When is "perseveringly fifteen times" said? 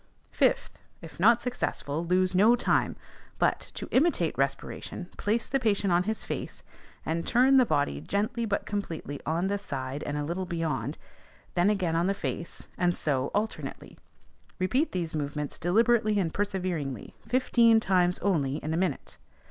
16.33-18.17